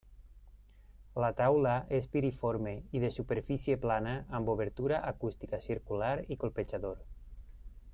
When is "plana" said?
3.85-4.17